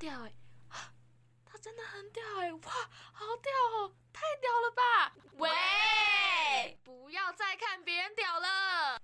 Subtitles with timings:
[0.00, 0.32] 屌哎，
[0.70, 0.94] 啊，
[1.44, 2.60] 他真的很屌哎，哇，
[3.12, 5.14] 好屌哦，太屌了吧！
[5.34, 8.98] 喂，不要再看别人屌了。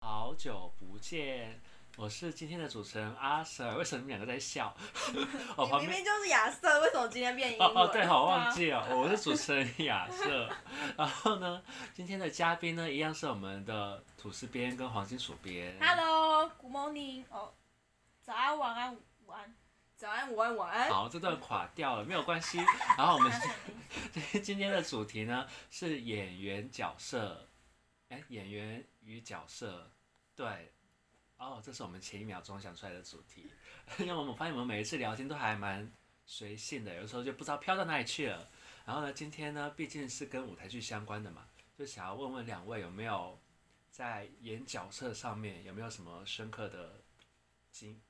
[0.00, 1.62] 好久不见。
[1.96, 4.76] 我是今天的主持人阿 Sir，为什么你们两个在笑？
[5.56, 7.68] 我 旁边明明就是亚瑟，为什么今天变英文？
[7.68, 10.46] 哦哦，对，好，忘记了，我是主持人亚瑟。
[10.94, 11.62] 然后呢，
[11.94, 15.74] 今天的嘉宾呢，一样是我们的吐司边跟黄金鼠边。
[15.80, 17.54] Hello，Good morning，哦，
[18.20, 19.54] 早安，晚安，午安，
[19.96, 20.90] 早安，午安，晚安。
[20.90, 22.58] 好，这段垮掉了，没有关系。
[22.98, 23.32] 然后我们
[24.44, 27.48] 今天的主题呢是演员角色，
[28.10, 29.90] 哎，演员与角色，
[30.34, 30.74] 对。
[31.38, 33.50] 哦，这是我们前一秒钟想出来的主题，
[34.00, 35.92] 因为我们发现我们每一次聊天都还蛮
[36.24, 38.50] 随性的，有时候就不知道飘到哪里去了。
[38.86, 41.46] 然后呢，今天呢，毕竟是跟舞台剧相关的嘛，
[41.76, 43.38] 就想要问问两位有没有
[43.90, 47.02] 在演角色上面有没有什么深刻的
[47.70, 48.00] 经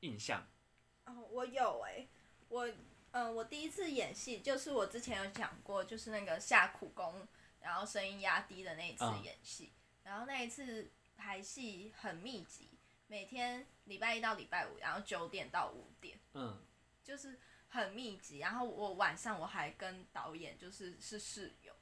[0.00, 0.46] 印象？
[1.06, 2.08] 哦，我有哎、欸，
[2.48, 2.76] 我嗯、
[3.12, 7.26] 呃，我第一次演戏就是我之前有讲过，就是那个下苦功，
[7.60, 10.90] 然后声音压低的那一次演戏，嗯、然后那一次。
[11.18, 16.64] 排戏很密集，每天礼拜一到礼拜五，然后九点到五点，嗯，
[17.02, 17.38] 就是
[17.68, 18.38] 很密集。
[18.38, 21.74] 然后我晚上我还跟导演就是是室友，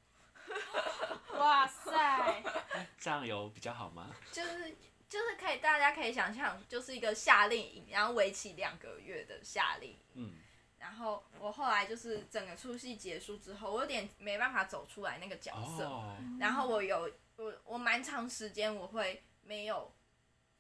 [1.39, 2.43] 哇塞，
[2.99, 4.11] 这样有比较好吗？
[4.33, 4.75] 就是
[5.09, 10.35] 就是可以，大家可以想象，就是一个夏令营，然后为期两个月的夏令营，嗯，
[10.79, 17.09] 然后我后来就是整个出戏结束之后，我有点没办法走出来那个角色，哦、然后我有。
[17.37, 19.95] 我我蛮长时间我会没有，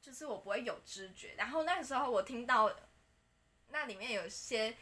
[0.01, 1.35] 就是我不会有知觉。
[1.37, 2.71] 然后那个时候我听到，
[3.69, 4.77] 那里面有些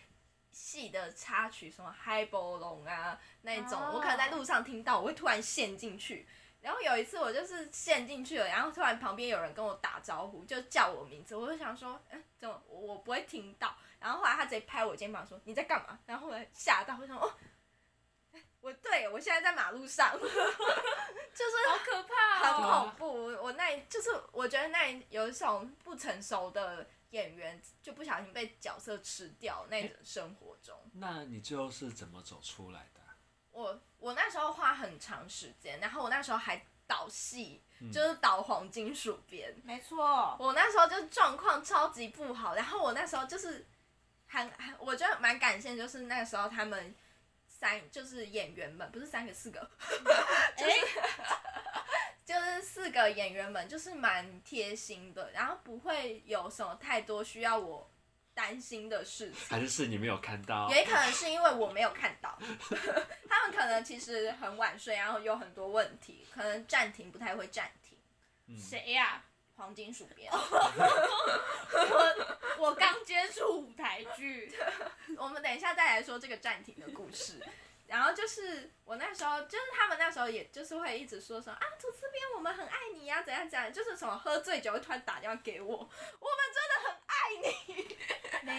[0.50, 6.26] 戏的插曲，什么嗨波龙啊那种，我可能在路上听到，我会突然陷进去。
[6.60, 13.76] 然后有一次我就是陷进去了，然后突然旁边有人跟我打招呼，就叫我名字，我就想说，哎，怎么我不会听到？
[14.00, 15.98] 然后后来他直接拍我肩膀说你在干嘛？
[16.06, 17.30] 然后后来吓到，我想哦。
[18.64, 20.32] 我对我现在在马路上， 就是
[21.68, 23.26] 好可怕，很恐怖。
[23.42, 30.74] 我那就是我觉得那有一种不成熟的演员就不小心被角色吃掉那种生活中。
[30.94, 33.00] 那你最后是怎么走出来的？
[33.50, 39.54] 我我那时候花很长时间，然后我那时候还导戏，就是导黄金鼠边。
[39.62, 40.34] 没错。
[40.40, 43.66] 我那时候就状况超级不好，然后我那时候就是
[44.26, 46.94] 很很，我觉得蛮感谢，就是那个时候他们。
[47.56, 49.60] 三就是演员们，不是三个四个，
[50.58, 50.80] 就是、欸、
[52.26, 57.88] 就是四个演员们，就是蛮贴心的，然后不会有什么太多需要我
[58.34, 59.40] 担心的事情。
[59.48, 60.68] 还是是你没有看到？
[60.70, 62.36] 也可能是因为我没有看到，
[63.30, 67.96] 他们可能其实很晚睡，然后有很多问题，可能暂停不太会暂停。
[68.58, 69.24] 谁呀、啊？
[69.56, 70.30] 黄金鼠边。
[70.32, 72.14] 我
[72.58, 74.52] 我刚接触舞台剧。
[75.18, 77.40] 我们等一下再来说这个暂停的故事，
[77.86, 86.53] 然后就是我那时候，就是他们那时候，也就是会一直说什么啊，吐司边我们很爱你呀、啊，怎样怎样，就是什么喝醉酒会突然打电话给我，我们。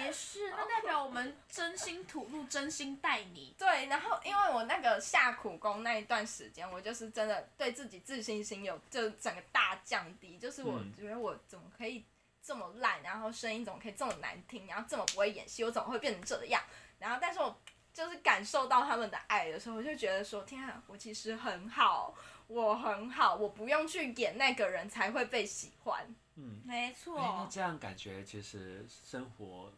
[0.05, 3.53] 没事，那代表我们真心吐露，真心待你。
[3.57, 12.03] 对，然后因为我那个下苦功那一段时间，我就是真的对自己自信心有就整个大降低，就是我觉得我怎么可以。
[12.47, 14.67] 这么烂，然后声音怎么可以这么难听？
[14.67, 16.61] 然后这么不会演戏，我怎么会变成这样？
[16.99, 17.59] 然后，但是我
[17.91, 22.13] 就是感受到他们的爱的时候，我就觉得说，天啊，我其实很好，
[22.45, 26.05] 我很好，我不用去演那个人才会被喜欢。
[26.35, 27.19] 嗯，没错。
[27.19, 29.73] 那这样感觉其实生活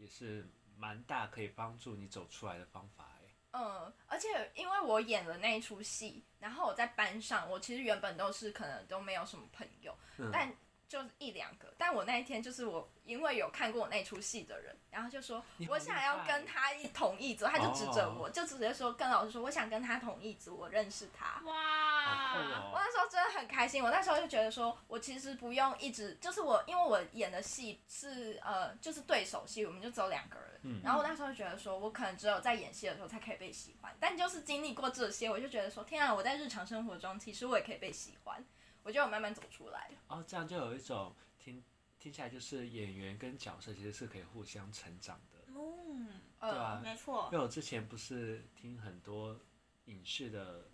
[0.00, 3.34] 也是蛮大可以帮助你走出来的方法哎。
[3.52, 10.52] 嗯，而且因为我演了那一出戏，然后我在班上，我其实原本都是可能都没有什么朋友，嗯、但。
[10.90, 21.40] 就一两个，但我那一天就是我，因为有看过我那出戏的人，然后就说我想要跟他一同一组，他就指着我，就直接说跟老师说我想跟他同一组，我认识他。
[21.44, 22.34] 哇！
[22.72, 38.44] 我那时候真的很开心，我那时候就觉得说我其实不用一直，就是我因为我演的戏是呃就是对手戏，我们就只有两个人，嗯、然后我那时候就觉得说我可能只有在演戏的时候才可以被喜欢，但就是经历过这些，我就觉得说天啊，我在日常生活中其实我也可以被喜欢。
[38.90, 39.88] 我就慢慢走出来。
[40.08, 41.62] 哦，这样就有一种听
[42.00, 45.38] 听起来就是演员跟角色其实是可以互相成长的。
[45.46, 47.28] 嗯，对啊，没错。
[47.30, 49.38] 因为我之前不是听很多
[49.84, 50.68] 影视的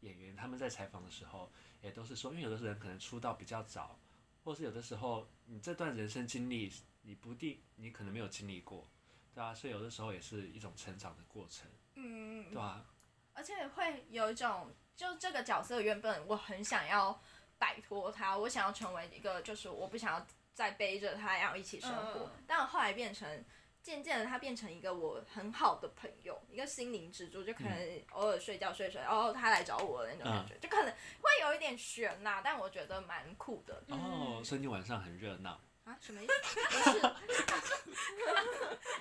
[0.00, 1.48] 演员他们在采访的时候，
[1.80, 3.96] 也都是说，因为有的人可能出道比较早，
[4.42, 6.72] 或是有的时候你这段人生经历
[7.02, 8.90] 你不定，你可能没有经历过，
[9.32, 11.70] 对啊，所以有的时候也是一种成长的过程。
[11.94, 12.84] 嗯，对啊。
[13.32, 17.22] 而且会有一种，就这个角色原本我很想要
[17.60, 23.44] 摆脱他，我想要成为一个，就是我不想要再背着他要一起生活，嗯、但我后来变成。
[23.82, 33.82] 渐渐的，他变成一个我很好的朋友，一个心灵支柱，就可能偶尔睡觉睡睡，然后他来找我的那种感觉，就可能会有一点悬呐，但我觉得蛮酷的。
[33.88, 35.96] 哦，所以你晚上很热闹啊？
[35.98, 36.60] 什么意思？
[36.60, 37.00] 不是，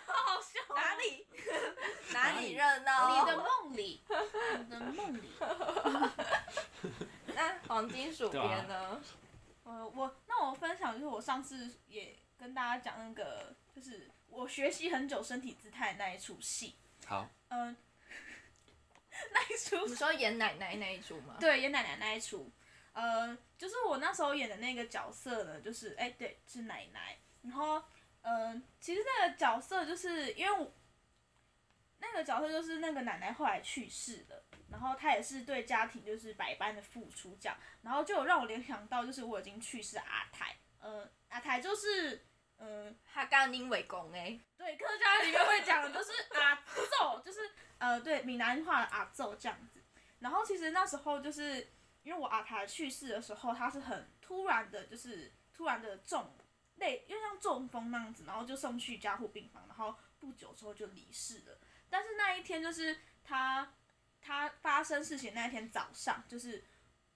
[0.07, 0.61] 好好笑。
[0.73, 1.27] 哪里？
[2.13, 3.19] 哪里热闹？
[3.19, 4.01] 你的梦里，
[4.59, 5.29] 你的梦里。
[7.39, 9.01] 那黄金鼠边呢？
[9.63, 14.09] 呃，我那我分享就是我上次也跟大家讲那个就是。
[14.31, 16.75] 我学习很久身体姿态那一出戏，
[17.07, 17.77] 好，嗯、呃，
[19.33, 21.35] 那一出，你说演奶奶那一出吗？
[21.39, 22.49] 对，演奶奶那一出，
[22.93, 27.17] 呃，就是我那时候演的那个角色呢，就是哎、欸，对，是奶奶。
[27.41, 27.83] 然后，
[28.21, 30.71] 嗯、呃，其实那个角色就是因为我
[31.97, 42.25] 那个角色就是那个奶奶后来去世了，然后他也是对家庭就是百般的付出这样，然后就有让我联想到就是我已经去世的阿台，呃，阿泰就是。
[42.61, 47.39] 嗯，他刚因为公哎，对，客家里面会讲的就是阿祖，就是
[47.77, 49.81] 呃，对，闽南话的阿祖这样子。
[50.19, 51.71] 然后其实那时候就是
[52.03, 56.35] 因为我阿台去世的时候，他是很突然的，就是突然的中，
[56.75, 61.57] 类，因为像中风那样子，然后就送去加护病房，然后不久之后就离世了。
[61.89, 63.71] 但是那一天就是他
[64.21, 66.63] 他发生事情那天早上，就是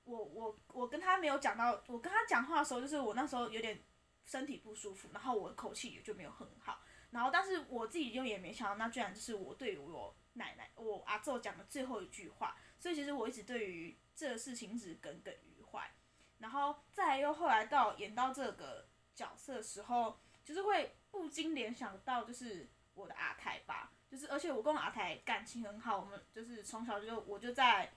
[0.04, 3.82] 我我我跟他没有讲到，我跟他讲话的时候，就是我那时候有点。
[4.26, 6.80] 身体不舒服，然后我的口气也就没有很好，
[7.12, 15.92] 然后但是我自己就也没想到，那居然就是我对于我奶奶、我阿祖讲的最后一句话，所以其实我一直对于这个事情一直耿耿于怀，
[16.38, 27.92] 然后再又后来到演到这个角色的时候，就是会不禁联想到就是我的阿台吧，就是而且我跟阿台感情很好，我们就是从小就我就在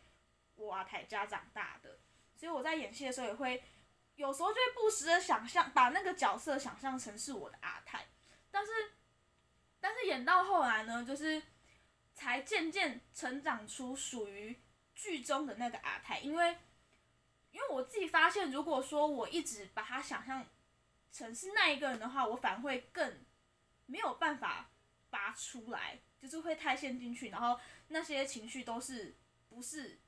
[0.55, 1.99] 我阿台家长大的，
[2.35, 3.63] 所以我在演戏的时候也会。
[4.15, 8.07] 有时候就会不时的想象，把那个角色想象成是我的阿泰，
[8.51, 8.73] 但是，
[9.79, 11.43] 但是演到后来呢，就是
[12.15, 14.59] 才渐渐成长出属于
[14.95, 16.57] 剧中的那个阿泰，因为，
[17.51, 20.47] 因为我自己发现，如果说我一直把他想象
[21.13, 23.23] 成是那一个人的话，我反而会更
[23.85, 24.71] 没有办法
[25.17, 27.59] 拔出来，就是会太陷进去，然后
[27.89, 29.17] 那些情绪都是
[29.49, 29.99] 不是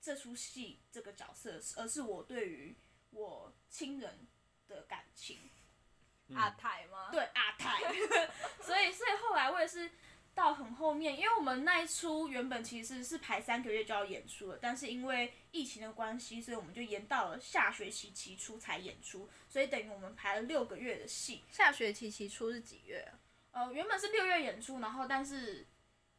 [0.00, 2.76] 这出戏这个角色，而是我对于。
[3.12, 4.26] 我亲人
[4.68, 5.38] 的感情，
[6.28, 7.08] 嗯、阿泰吗？
[7.10, 7.80] 对，阿泰。
[8.60, 9.90] 所以，所以后来我也是
[10.34, 21.42] 到很后面，因为我们那一出原本其实是排三个月就要演出了，但是因为疫情的关系，所以我们就延到了下学期期初才演出，所以等于我们排了六个月的戏。
[21.50, 23.16] 下学期期初是几月啊？
[23.56, 25.66] 呃，原本是六月演出，然后但是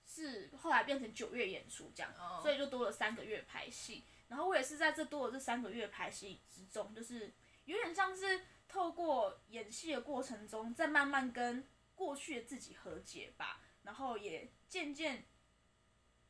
[0.07, 4.05] 是后来变成九月演出这样，哦、所以就多了三个月拍戏。
[4.27, 7.31] 然后我也是在这多了这三个月拍戏之中，就是
[7.65, 13.61] 有点像是透过演戏的过程中，再慢慢跟过去的自己和解吧。
[13.83, 15.25] 然后也渐渐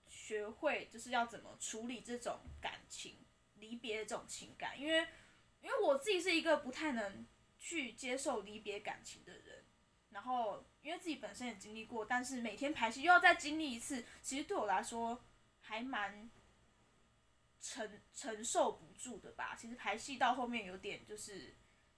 [0.10, 4.78] 学会就是要怎么处理这种感情、离别的这种情感。
[4.78, 5.08] 因为
[5.62, 7.26] 因为我自己是一个不太能
[7.58, 9.64] 去接受离别感情的人。
[10.18, 15.22] 然后因为自己本身也经历过，但是每天排戏又要再经历一次，其实对我来说
[15.62, 16.28] 还蛮。
[17.60, 21.56] 承承受不住的吧，其实排戏到后面有点就是，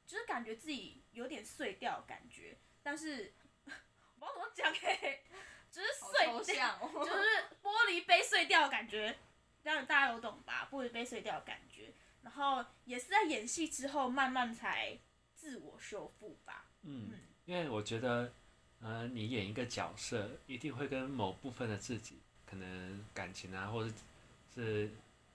[0.08, 3.34] 就是感觉自己有点碎掉感觉，但是
[4.20, 5.20] 我不知道怎么讲哎，
[5.70, 7.24] 就是碎掉，哦、就是
[7.62, 9.20] 玻璃杯碎掉的感觉，
[9.62, 10.68] 这样大家有懂吧？
[10.72, 14.98] 玻璃杯碎掉的感觉，然后也是在演戏之后慢慢才
[15.36, 16.72] 自我修复吧。
[16.84, 18.32] 嗯，嗯因为我觉得，
[18.80, 23.92] 呃，你演一个角色，一定会跟某部分的自己，可能感情啊，或者
[24.54, 24.90] 是。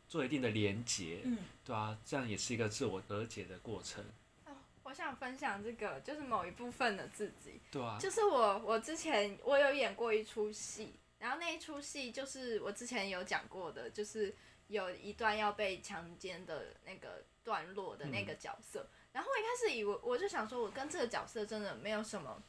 [0.07, 4.05] 做一定的连结，嗯，对啊，这样也是一个自我和解的过程。
[4.45, 4.53] 哦，
[4.85, 14.33] 我想分享这个，就是某一部分的自己，对啊，就是我，我之前我有演过一出戏，然后那一出戏就是我之前有讲过的，就是
[14.69, 22.43] 有一段要被强奸的那个段落的那个角色，嗯，然后我一开始以为，我就想说，我跟这个角色真的没有什么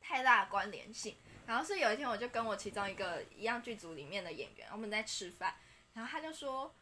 [0.00, 1.14] 太大的关联性，
[1.46, 5.54] 然后是有一天，我就跟我其中一个一样剧组里面的演员，我们在吃饭，
[5.92, 6.74] 然后他就说。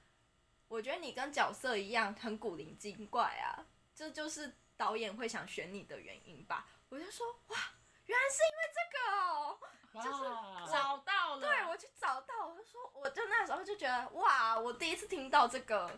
[0.71, 6.69] 我觉得你跟角色一样很古灵精怪啊，这就是导演会想选你的原因吧？
[6.91, 7.57] 我就说哇，
[8.05, 9.59] 原来是因为这个哦，
[10.05, 11.41] 就是找到了。
[11.41, 15.91] 对，我去找到，我就说，我就那时候就觉得哇，我第一次听到这个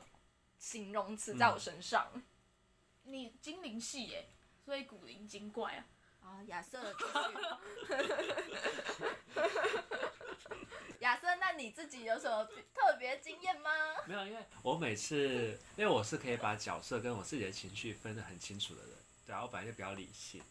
[0.61, 2.09] 形容词在我身上。
[2.15, 2.23] 嗯、
[3.11, 4.29] 你精灵系耶，
[4.65, 5.85] 所以古灵精怪啊。
[6.23, 6.95] 啊，亚瑟。
[11.01, 13.71] 亚瑟，那你自己有什么特别经验吗？
[14.07, 18.93] 没有，因为我每次，因为我是可以把角色跟我自己的情绪分得很清楚的人，
[19.27, 20.43] 对啊，我本来就比较理性。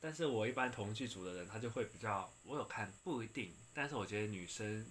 [0.00, 4.86] 但是我一般同剧组的人，他就会比较，我有看不一定，但是我觉得女生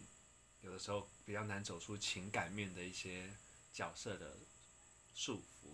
[0.62, 3.27] 有的时候比较难走出情感面的一些
[3.74, 4.38] 角色的
[5.15, 5.69] 束缚，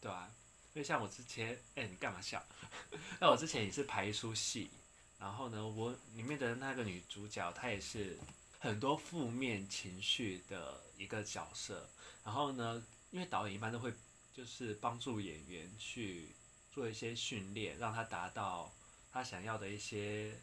[0.00, 0.32] 对吧？
[0.74, 2.44] 因为像我之前，哎、你干嘛笑？
[3.20, 4.70] 那我之前也是排一出戏，
[5.18, 8.18] 然后呢，我里面的那个女主角，她也是
[8.58, 11.88] 很多负面情绪的一个角色，
[12.24, 13.92] 然后呢，因为导演一般都会
[14.34, 16.28] 就是帮助演员去。
[16.70, 18.72] 做一些训练，让他达到
[19.10, 20.38] 他想要的一些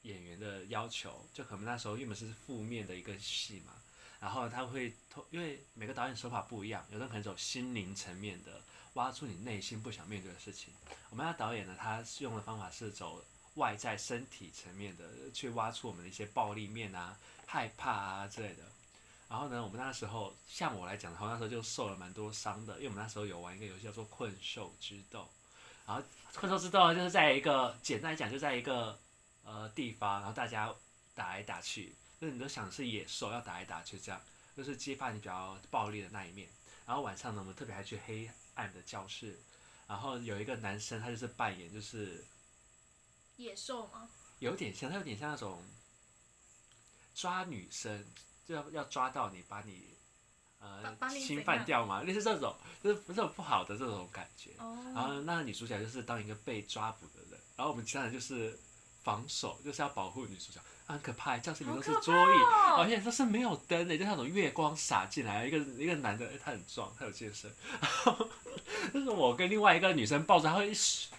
[0.00, 1.28] 演员的要求。
[1.32, 3.74] 就可能那时候原本是负面的一个戏嘛，
[4.18, 8.60] 然后他会通，因为每个导演手法不一样，有的人可能走心灵层面的，
[8.94, 10.72] 挖出你内心不想面对的事情。
[11.10, 18.62] 我们那导演呢，他用的方法是走外在身体层面的，去挖出我们的一些暴力面啊、害怕啊之类的。
[19.28, 25.20] 然后呢，我们那时候像我来讲的话，那时候就受了蛮多伤的，因为我们那时候有玩一个游戏叫做《困兽之斗》，
[25.86, 26.02] 然后
[26.34, 28.98] 《困兽之斗》就是在一个简单来讲，就在一个
[29.44, 30.70] 呃地方，然后大家
[31.14, 34.20] 打来打去，就是你都想是野兽要打来打去这样，
[34.54, 36.46] 就是激发你比较暴力的那一面。
[36.86, 39.38] 然后晚上呢，我们特别还去黑暗的教室，
[39.86, 42.24] 然后有一个男生他就是扮演就是
[43.36, 44.08] 野兽吗？
[44.38, 45.62] 有点像，他有点像那种
[47.14, 48.04] 抓女生。
[48.44, 49.86] 就要要抓到你，把你，
[50.58, 54.50] 呃，侵犯掉嘛，类似这种，就是这种不好的这种感觉。
[54.58, 54.76] Oh.
[54.88, 58.58] 然后那个女主角就是当一个被抓捕的人，然后我们其他人就是
[59.02, 60.60] 防守，就是要保护女主角。
[60.84, 65.46] 很可怕，教室里面都是桌椅，哦、而且都是没有灯的，就那种月光洒进来。
[65.46, 68.28] 一个一个男的，他很壮，他有健身，然 后
[68.92, 70.70] 就是我跟另外一个女生抱着，他会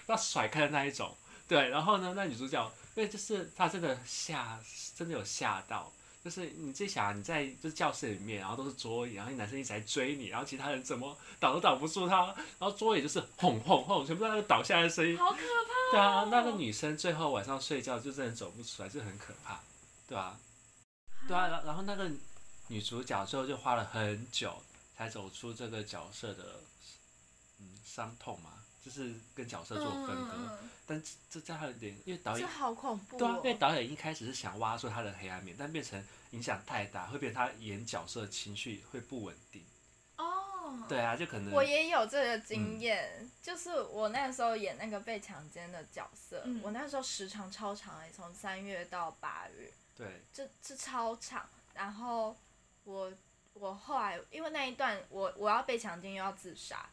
[0.05, 1.15] 要甩开的那一种。
[1.47, 4.59] 对，然后呢，那女主角因为就是她真的吓，
[4.95, 5.91] 真的有吓到。
[6.23, 12.27] 就是你自己想，你在就是教室里面，然后都是桌椅，然后那男生一直在追你，然后其他人怎么挡都挡不住他，
[12.57, 15.91] 然后桌椅就是轰轰轰，全部那个倒下来的声音，好可怕哦。
[15.91, 19.59] 对啊，那个女生最后晚上睡觉就真的走不出来，就很可怕，
[20.07, 20.39] 对啊，
[21.27, 22.09] 对啊，然后那个
[22.69, 24.55] 女主角最后就花了很久
[24.95, 26.61] 才走出这个角色的
[27.59, 28.62] 嗯伤痛嘛。
[28.83, 33.17] 就是跟角色做分割，但这这还有点，因为导演好恐怖、哦。
[33.17, 39.63] 对啊，因为导演一开始是想挖出他的黑暗面，但变成影响太大，会变成他演角色情绪会不稳定。
[40.17, 40.83] 哦。
[40.89, 41.53] 对啊，就可能。
[41.53, 49.71] 我也有这个经验，嗯、就是我那时候演那个被强奸的角色，嗯、我那时候时长超长哎，从三月到八月。
[49.95, 50.21] 对。
[50.33, 52.35] 这这超长，然后
[52.83, 53.13] 我
[53.53, 56.89] 我后来因为那一段我我要被强奸又要自杀。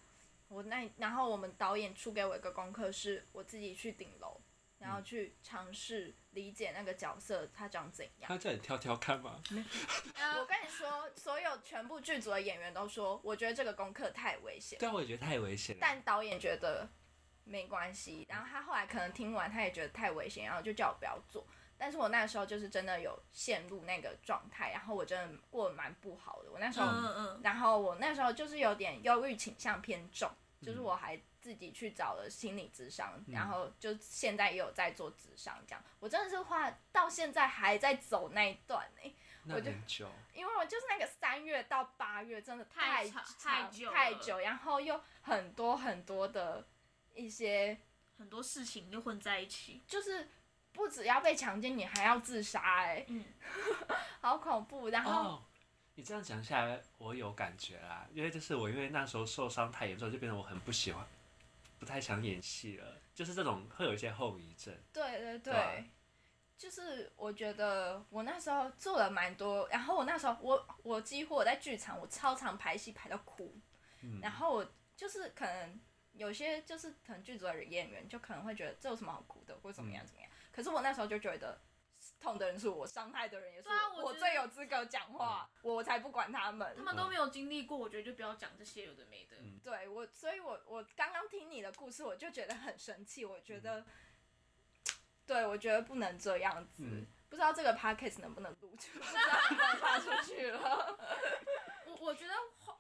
[0.51, 4.41] 我那然后我们导演出给我一个功课，是我自己去顶楼，
[4.79, 8.29] 然后去尝试理解那个角色他长怎样。
[8.29, 9.41] 他叫你跳跳看吗？
[9.49, 14.77] 我跟你说，所有全部剧组的演员都说，我觉得这个功课太危险。
[14.81, 15.77] 对，我也觉得太危险。
[15.81, 16.91] 但导演觉得
[17.45, 21.47] 没关系，然后他后来可能听完，他也觉得太危险，然后就叫我不要做。
[21.81, 26.53] 但是我那时候就是真的有陷入那个状态，然后我真的过得蛮不好的。
[26.53, 30.31] 我那时候，嗯嗯，然后我那时候就是有点忧郁倾向偏重。
[30.63, 39.15] 就是我还自己去找了心理咨商，嗯、然后就现在也有在做咨商，这样我真的是话到现在还在走那一段呢、欸。
[39.45, 40.07] 那很久。
[40.35, 46.67] 因为我就是那个三月到八月真的太长太久太久，然后又很多很多的
[47.15, 47.79] 一些
[48.19, 50.29] 很多事情又混在一起，就是
[50.73, 53.25] 不只要被强奸，你还要自杀哎、欸，嗯、
[54.21, 55.31] 好恐怖，然后。
[55.31, 55.41] Oh.
[55.97, 61.05] 你这样讲下来，我有感觉啦，因为就是我因为那时候受伤太严重，就变得我很不喜欢，
[61.79, 64.75] 不太想演戏了，就是这种会有一些后遗症。
[64.95, 65.91] 对对对，对
[66.57, 73.55] 就是我觉得我那时候做了蛮多，然后我那时候我我几乎我在剧场我超常排戏排到哭，
[74.01, 75.79] 嗯、然后我就是可能
[76.13, 81.59] 有些就是可能剧组的演员就可能会觉得这有什么好哭的，或怎么样怎么样，嗯、可是我那时候就觉得。
[82.19, 86.75] 痛的人是我，伤害的人也是我，啊、我，我最有资格讲话，嗯、我才不管他们。
[86.77, 89.37] 他们都没有经历过，我觉得就不要讲这些有的没的。
[89.39, 93.25] 嗯、对我，所以我我刚刚听你的故事，我就觉得很生气。
[93.25, 93.87] 我觉得，嗯、
[95.27, 96.85] 对我觉得不能这样子。
[96.85, 100.99] 嗯、不知道这个 podcast 能不能录出，不知道能不能发出去了。
[101.87, 102.35] 我我觉得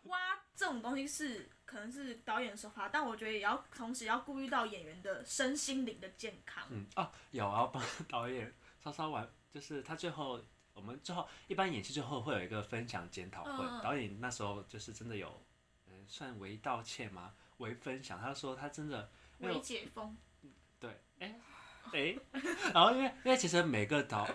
[0.05, 6.65] 挖这种东西是可能是导演手法，但我觉得也要同时要顾虑到演员的身心灵的健康。
[6.69, 8.53] 嗯啊，有啊，帮 导演。
[8.83, 15.41] 稍稍玩，就是他最后，我们最后一般演戏最后会有一个分享检讨会，嗯、导演那时候就是真的有，
[15.87, 17.35] 嗯，算为道歉吗？
[17.59, 19.09] 为分享，他说他真的，
[19.39, 20.17] 为解封，
[20.81, 21.41] 对，哎、欸。
[21.93, 22.19] 哎、欸，
[22.73, 24.29] 然后因为因为其实每个导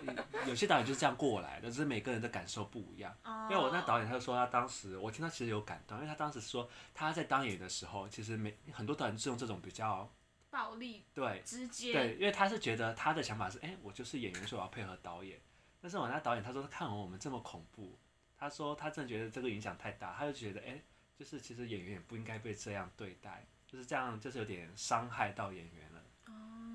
[0.46, 3.16] 有些导演就是这样过来的，只是每个人的感受不一样。
[3.50, 10.10] 因为我那导演他就说他当时我听他其实有感动，因为他当时说他在当演员的时候，其实每很多导演是用这种比较
[10.50, 15.40] 暴力对直接对，因为他是觉得他的想法是哎、欸，我就是演员，所以我要配合导演。
[15.80, 17.98] 但是我那导演他说他看完我们这么恐怖，
[18.36, 20.84] 他说他真的觉得这个影响太大，他就觉得哎、欸，
[21.16, 25.86] 就是其实演员也不应该被这样对待，就是这样就是有点伤害到演员。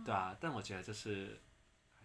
[0.05, 1.39] 对啊，但我觉得就是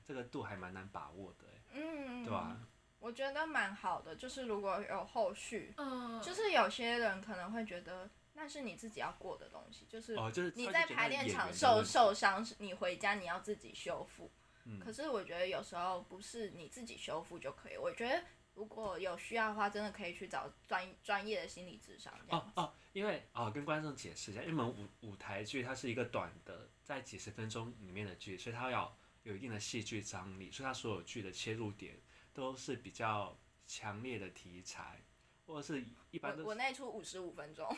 [0.05, 2.57] 这个度还蛮难把握的，嗯，对啊，
[2.99, 10.17] 我觉得蛮好的，就是如果有后续，嗯，就是有些人可能会觉得那是你自己要过的东西，就是
[10.55, 14.31] 你在排练场受受伤，你回家你要自己修复，
[14.65, 18.23] 嗯，可是我觉得有时候不是你自己修复就可以，我觉得
[18.57, 22.13] 如果有需要的话，真的可以去找专专业的心理智商。
[22.29, 26.69] 哦哦，因为哦跟观众解释一下，因为我们舞舞台剧它是一个短的。
[26.87, 32.01] 在几十分钟里面的剧，所以它要有一定的戏剧张力，所以它所有剧的切入点
[32.33, 33.37] 都是比较
[33.67, 35.03] 强烈的题材，
[35.47, 36.51] 或者是一般都是我。
[36.51, 37.69] 我那出五十五分钟。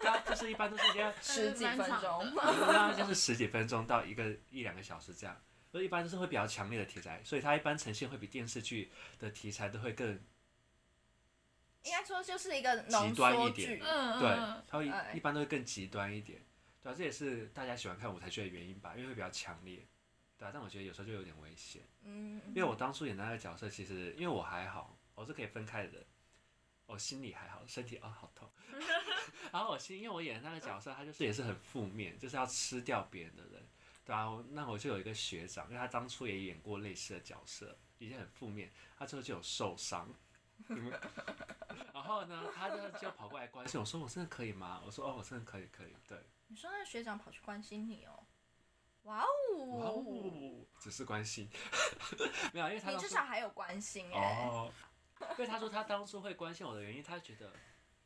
[0.00, 2.34] 对啊，就是一般都是这样十几分钟。
[2.34, 10.20] 那就是十几分钟到一个一两个小时这样，所以一般都是会比较强烈的题材，所以它一般呈现会比电视剧的题材都会更。
[11.82, 16.38] 应该说就是一个极端一点，对，它会一般都会更极端一点。
[16.82, 19.86] 对啊，这也是大家喜欢看舞台剧的原因吧，因为会比较强烈，
[20.36, 26.06] 对啊，但我觉得有时候就有点危险，嗯，因为我当初演的那个角色，其实因为我还好，我是可以分开的人，
[26.86, 28.50] 我心里还好，身体哦好痛，
[29.50, 33.66] 然后我心，因为我演的那个角色，他就是也是很负面，就是要吃掉别人的人，
[34.10, 40.12] 对啊，那我就有一个学长，因为他当初也演过类似的角色，已经很负面，他最后就有受伤，
[41.94, 44.82] 然后呢，他就就跑过来关心我说，我真的可以吗？
[44.84, 46.18] 我说哦，我真的可以，可以，对。
[46.48, 48.26] 你说那学长跑去关心你哦，
[49.04, 49.26] 哇哦，
[49.78, 51.48] 哇哦，只是关心，
[52.52, 54.48] 没有，因为他你至少还有关心哎。
[54.50, 54.72] 哦，
[55.38, 57.52] 因为他说他当初会关心我的原因，他觉得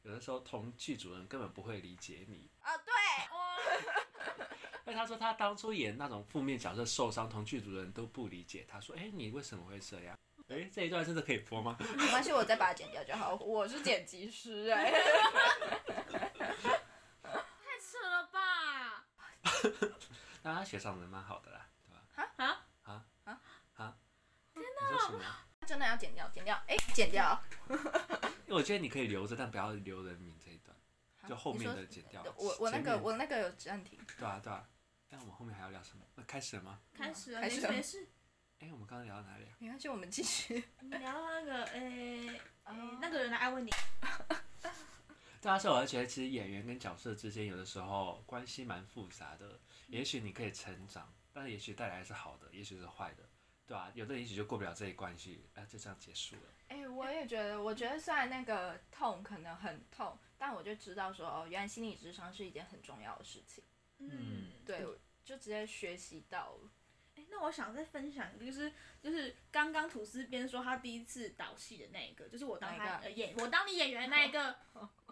[0.03, 3.04] 有的时候同剧组人根本不会理解你啊，对，因
[4.95, 8.65] 为他说他当初演那种负面角色受伤，同剧组的人都不理解。
[8.69, 10.17] 他说，哎，你为什么会这样？
[10.49, 11.77] 哎，这一段真的可以播吗？
[11.97, 13.35] 没关系，我再把它剪掉就好。
[13.37, 14.93] 我是剪辑师哎。
[17.33, 19.05] 太扯了吧
[20.43, 22.03] 那他学长人蛮好的啦，对吧？
[22.15, 23.41] 啊啊啊啊
[23.77, 23.97] 啊！
[24.53, 24.65] 天
[25.19, 25.39] 哪！
[25.67, 27.43] 真的要剪掉，剪掉，哎，剪掉。
[27.71, 27.77] 因
[28.49, 30.77] 为我觉得你可以留着，但不要留人名这一段，
[31.27, 32.23] 就后面的剪掉。
[32.37, 33.99] 我我那个我那个有暂停。
[34.19, 34.69] 对啊对啊，
[35.15, 36.05] 那我们后面还要聊什么？
[36.17, 36.81] 那开始了吗？
[36.93, 37.71] 开始了，开始了。
[37.71, 38.09] 没事。
[38.59, 39.55] 哎，我们刚刚聊到哪里啊？
[39.61, 40.65] 没关系，我们继续。
[40.81, 42.41] 聊到那个，哎，
[43.01, 43.71] 那个人来问你。
[45.41, 49.61] 对啊，所以我觉得其实演员跟角色之间有的时候关系蛮复杂的。
[49.87, 53.29] 也许你可以成长，但是也许带来是好的，也许是坏的，
[53.67, 53.93] 对吧？
[53.95, 56.43] 有的也许就过不了这一关系，哎，就这样结束了。
[56.69, 63.63] 哎、欸，我也觉得，我觉得虽然那个痛可能很痛，但我就知道说，哦，原来心理智商是一件很重要的事情。
[63.99, 64.85] 嗯，对，
[65.25, 66.71] 就直接学习到了。
[67.17, 74.57] 欸、那我想再分享一个，就是就是刚刚吐司边说他第一次导戏的那一个，就是我当他呃演我当你演员那一个，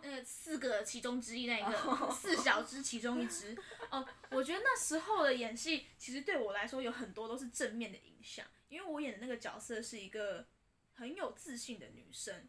[0.02, 3.56] 呃四个其中之一那一个 四小只其中一只
[3.88, 10.44] 哦，我觉得那时候的演戏其实对我来说有很多都是正面的影响，因为我演的那个角色是一个
[10.94, 12.48] 很有自信的女生，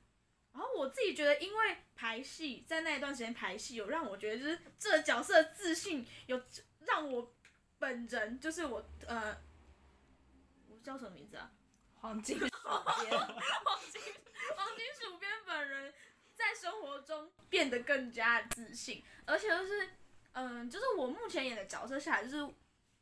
[0.52, 6.41] 然后我自己觉得因为排戏在那一段时间排戏有让我觉得就是这个角色的自信有
[6.80, 7.36] 让我。
[7.84, 9.38] 本人就是我，呃，
[10.69, 11.52] 我叫什么名字啊？
[11.96, 12.86] 黄金鼠编，黄
[13.91, 14.02] 金
[14.56, 15.93] 黄金鼠边本人
[16.34, 19.89] 在生活中变得更加自信，而且就是，
[20.32, 22.54] 嗯、呃，就是我目前演的角色下来，就是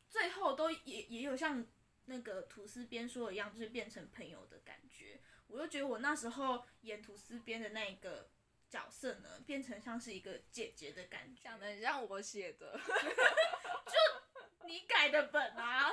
[0.10, 1.64] 最后都也也有像
[2.06, 5.22] 那个吐司边说的一样，就是变成朋友的感觉。
[5.46, 8.32] 我就觉得我那时候演吐司边的那个
[8.68, 12.80] 角色呢，变成像是一个姐姐的感觉，讲的像我写的，
[13.86, 14.21] 就。
[14.66, 15.92] 你改的本啊，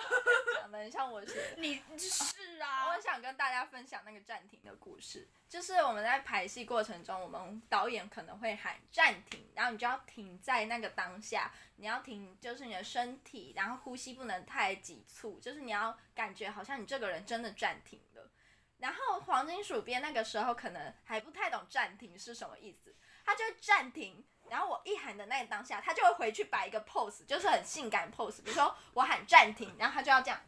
[0.55, 1.55] 讲的很像我写。
[1.57, 5.27] 你是啊， 我想跟大家分享那个暂停的故事。
[5.49, 18.31] 就是我们在排戏过程中，我们导演可能会喊暂停，然后你就要停在那个当下，你要停，就是你的身体，然后呼吸不能太急促，就是你要感觉好像你这个人真的暂停了。
[18.79, 24.25] 然后黄金鼠编那个时候可能还不太懂暂停是什么意思，他就暂停。
[24.51, 28.43] 然后我一喊的那个当下，他就会回去摆一个 pose，就是很性感 pose。
[28.43, 30.41] 比如说我喊暂停，然后他就要这样，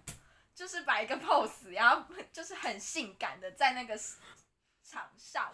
[0.55, 3.99] 就是摆一个 pose，然后就是很性感的在那个
[4.83, 5.53] 场上。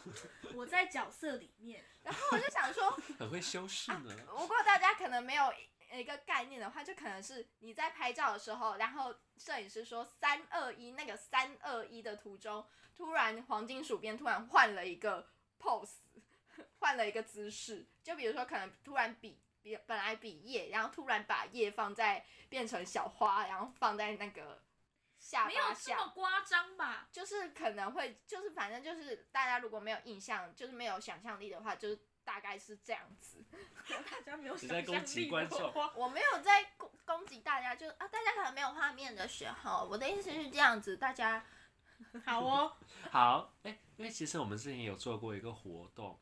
[0.54, 4.16] 我在角色里面，然后我就想说， 很会修饰呢。
[4.26, 5.52] 不过大家可能没有
[5.92, 15.28] 一个概念的话，就可能是你在拍照的时候，然后摄影师说三二一，那个三二一的途中，突然黄金鼠编突然换了一个
[15.60, 15.96] pose，
[16.78, 24.62] 换了一个姿势，就比如说可能突然比比本来比叶，然后突然把叶放在变成小花，然后放在那个
[25.18, 27.08] 下巴下，没有这么夸张吧？
[27.12, 31.98] 就是可能会，就是反正就是大家如果没有印象，就是没有想象力的话，就是。
[32.26, 33.38] 大概是这样子，
[34.10, 41.46] 大家没有想象力的话，我没有在攻攻击大家，就啊，大家可能没有画面的时候，我的意思是这样子，大家
[42.24, 42.76] 好哦，
[43.12, 46.18] 好，哎、欸，因为其实我们之前有做过一个活动，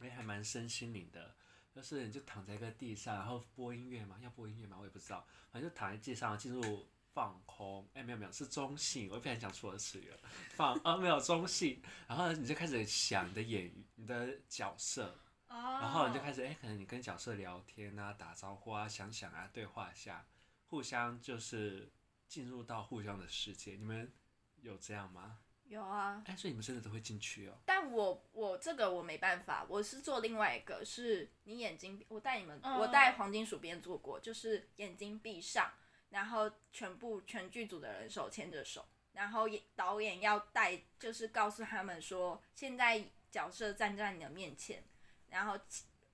[0.00, 1.34] 哎、欸，还蛮身心灵的，
[1.72, 6.86] 就是你就躺在一个地上，然后播音乐嘛，要播音乐嘛，我也不知道，反正就躺在地上进入。
[7.12, 10.16] 放空，哎、欸，没有没有，是中性，我不想讲错的词语了。
[10.50, 20.24] 放，啊，没有中性，然后你就开始想你的演员，你的角色，然后你就开始，哎、欸，可能你跟角色聊天啊，打招呼啊，想想啊，对话一下，
[20.68, 21.92] 互相就是
[22.28, 23.74] 进入到互相的世界。
[23.74, 24.12] 你们
[24.60, 25.40] 有这样吗？
[25.70, 26.22] 有啊。
[26.26, 27.54] 哎、欸，所以你们真的都会进去哦。
[27.64, 35.72] 但我我这个我没办法，我是做另外一个，是你眼睛，我带你们，我带黄金鼠编做过，就是眼睛闭上。
[36.10, 44.82] 然后全部全剧组的人手牵着手，然后导演要带，就是告诉他们说，现在角色站在你的面前，
[45.28, 45.56] 然后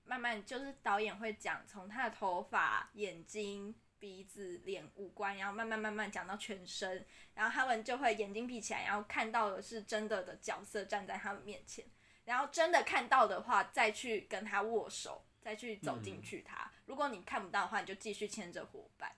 [0.03, 11.85] 慢慢就是导演会讲，从他的头发、眼睛、鼻子、脸、五官，然后慢慢慢慢讲到全身，然后他们就会眼睛闭起来，然后看到的是真的的角色站在他们面前，
[12.25, 16.65] 然后真的看到的话，再去跟他握手，再去走进去他。
[16.65, 19.11] 嗯、如果你看不到的话，你就继续牵着伙伴。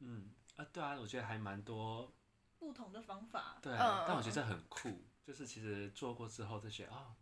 [0.00, 2.12] 嗯啊，对啊，我觉得还蛮多
[2.58, 3.58] 不同的方法。
[3.62, 7.14] 对，嗯、但我觉得这很酷，就是其实做过之后就觉得哦，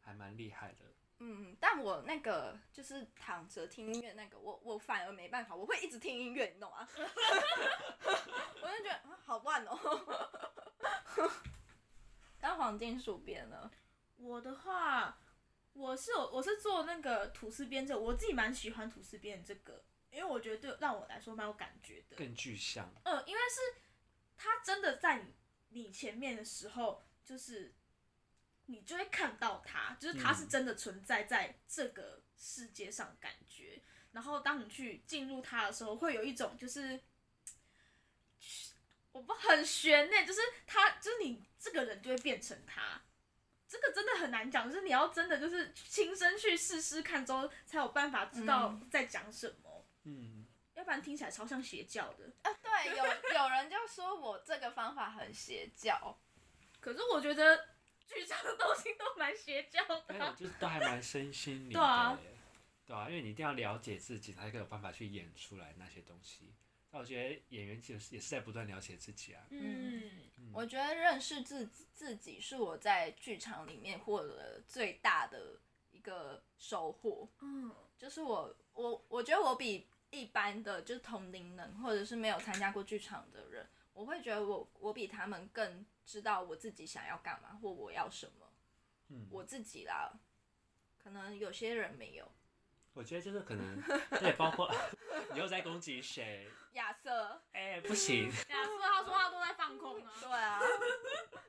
[0.00, 0.92] 还蛮厉害的。
[1.24, 6.88] 嗯，但我那个就是躺着听音乐那个，我我反而没办法，我会一直听音乐，你懂吗？
[8.60, 9.78] 我就觉得好乱哦。
[12.40, 13.70] 当黄金鼠编呢？
[14.16, 15.16] 我的话，
[15.74, 19.84] 我是有我是做那个吐司编这个，我自己蛮喜欢吐司编这个。
[20.10, 22.92] 因为我觉得对让我来说蛮有感觉的，更具象。
[23.04, 23.80] 嗯，因为是
[24.36, 25.34] 他真的在你
[25.68, 27.72] 你前面的时候，就是
[28.66, 33.74] 你就会看到他，就是他是真的存在在这个世界上感觉。
[33.76, 37.00] 嗯、然后当你去进入他的时候，会有一种就是
[39.12, 43.02] 我不很悬呢，就是他就是你这个人就会变成他。
[43.68, 49.86] 这个真的很难讲，就是你要真的就是亲身去试试看之后，才有办法知道在讲什么。
[50.04, 52.52] 嗯嗯，要不然听起来超像邪教的啊！
[52.60, 56.18] 对，有有人就说我这个方法很邪教，
[56.80, 57.68] 可是我觉得
[58.12, 62.18] 剧场的东西都蛮邪教的，啊，就是都还蛮身心灵的，对啊，
[62.86, 66.52] 对啊，因为你一定要了解自己，才可以有办法去演出来那些东西。
[66.90, 69.42] 那我觉得演员其实也是在不断了解自己啊。
[69.50, 70.02] 嗯，
[70.38, 77.28] 嗯，我觉得认识自自己是我在剧场里面获得最大的一个收获。
[77.40, 79.88] 嗯，就是我我我觉得我比。
[80.14, 88.52] 一般的就是同龄人，或者是没有参加过剧场的人，我会觉得我我比他们更知道我自己想要干嘛或我要什么。
[89.08, 90.12] 嗯，我自己啦，
[91.02, 92.30] 可能有些人没有。
[92.94, 93.82] 我觉得就是可能，
[94.22, 94.70] 也，包括
[95.32, 96.48] 你又在攻击谁？
[96.72, 97.42] 亚瑟。
[97.52, 98.26] 哎、欸，不行。
[98.26, 100.12] 亚瑟他说话都在放空啊。
[100.20, 100.60] 对啊。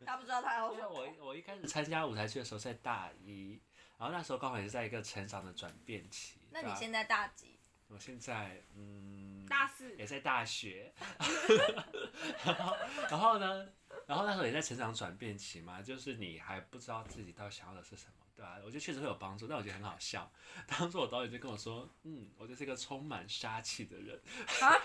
[0.06, 0.72] 他不知道他要。
[0.74, 3.62] 因为我我一开始参加舞台剧的时候在大一，
[3.98, 6.40] 然后那时候刚好也是在一个成长的转变期。
[6.52, 7.60] 那你现在大几？
[7.90, 10.94] 我现在嗯，大四也在大学，
[12.44, 12.76] 然后
[13.10, 13.70] 然后呢，
[14.06, 18.58] 然后那时候也在成长转变期嘛，就是你还不知道自己到底想要的是什么，对吧、啊？
[18.64, 20.32] 我觉得确实会有帮助，但我觉得很好笑。
[20.68, 24.22] 当初我导演就跟我说，嗯，我就是一个充满杀气的人，
[24.62, 24.76] 啊，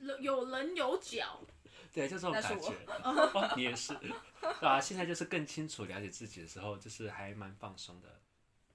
[0.20, 1.40] 有棱有角，
[1.92, 2.72] 对，就这种感觉。
[3.04, 4.10] 哦，你也是，对
[4.60, 4.80] 吧、啊？
[4.80, 8.20] 现在就是更清楚了解自己的时候，就是还蛮放松的，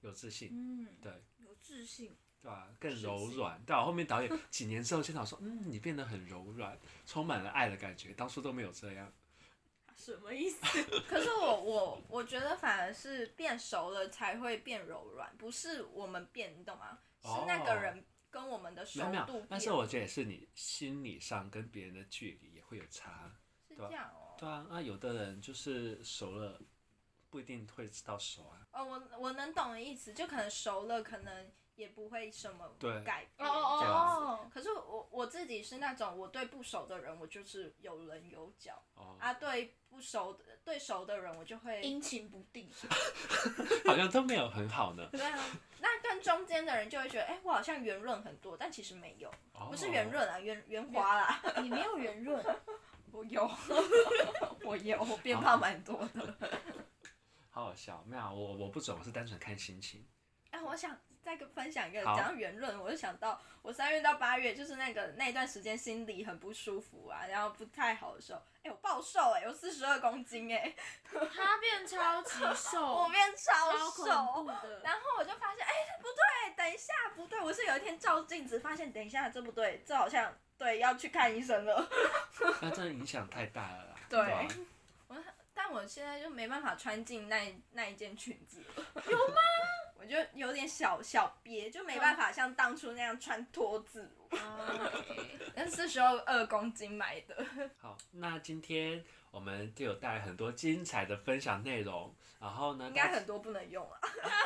[0.02, 2.14] 有自信，嗯，对，有自信。
[2.44, 2.68] 对吧、啊？
[2.78, 3.58] 更柔软。
[3.64, 9.10] 到啊，后面导演几年之后现场说，嗯，你变得很柔软，充满了爱的感觉，当初都没有这样。
[9.96, 10.60] 什么意思？
[11.08, 16.98] 可是我我我觉得反而是变熟了才会变柔软，不是我们变，你懂吗？
[17.22, 19.46] 哦、是那个人跟我们的熟度变。
[19.48, 23.32] 但是我觉得也是你心理上跟别人的距离也会有差。
[23.66, 24.36] 是这样哦。
[24.38, 26.60] 对啊，那有的人就是熟了。
[27.30, 28.64] 不一定会知道熟啊。
[28.70, 32.68] 哦，我我能懂的意思，就可能熟了，可能也不会什么
[33.04, 33.48] 改变。
[33.48, 34.50] 哦哦哦。
[34.52, 38.80] 可是我我自己是那种，我对不熟的人，我就是有棱有角。
[38.94, 39.16] 哦。
[39.18, 42.68] 啊，对不熟的，对熟的人，我就会阴晴不定。
[43.86, 45.08] 好像都没有很好呢。
[45.12, 45.38] 对啊，
[45.80, 51.42] 那跟中间的人就会觉得，哎、欸，我好像圆润很多，但其实没有，哦、不是圆润啊，圆圆滑啦。
[51.62, 52.44] 你没有圆润，
[53.12, 53.50] 我有，
[54.64, 56.34] 我有，我变胖蛮多的。
[57.50, 60.04] 好好笑，没有，我我不准，我是单纯看心情。
[60.64, 70.76] 我想再分享一个，讲到圆润，我就想到我三月到八月，就是那个那段时间心里很不舒服啊，然后不太好的时候，哎、欸，我暴瘦哎、欸，有四十二公斤哎、欸，
[71.10, 74.44] 他变超级瘦， 我变超瘦，超
[74.82, 81.88] 然后我就发现，哎、欸，不对，等一下，不对，我是有一天照镜子发现，等一下，这不对，这好像对，要去看医生了。
[82.60, 83.94] 那这影响太大了啦。
[84.08, 84.20] 对。
[84.20, 84.64] 对
[85.56, 89.34] 但我现在就没办法穿进那那一件裙子了，有吗？
[90.04, 94.14] 我就有点小小憋，就没办法像当初那样穿脱字。
[95.56, 97.34] 那四十二公斤买的。
[97.80, 103.98] 好，那今天我们就有带来很多精彩的分享内容，然后呢，应该很多不能用啊。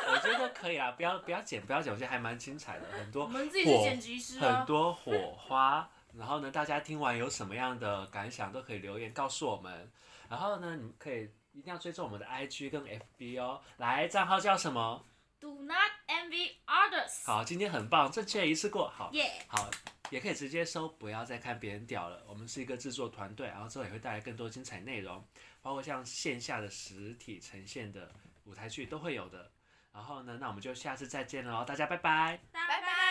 [0.07, 5.89] 我觉得可以啊，不要不要剪，不要剪，我觉得还蛮精彩的，很多我们自己是剪辑师很多火花。
[6.17, 9.91] 然后呢，大家听完有什么样的感想，都可以留言告诉我们。
[10.29, 13.59] 然后呢，你们可以一定要追踪我们的 IG 跟 FB 哦。
[13.77, 15.03] 来，账号叫什么
[15.39, 17.25] ？Do not envy others。
[17.25, 19.11] 好，今天很棒，正确一次过，好。
[19.47, 19.69] 好，
[20.09, 22.23] 也可以直接收，不要再看别人屌了。
[22.27, 25.25] 我们是一个制作团队，然后之后也会带来更多精彩内容，
[25.61, 29.51] 包括像线下的实体呈现的舞台剧都会有的。
[29.91, 33.08] 然后呢，那我们就下次再见了哦，大家拜拜拜拜。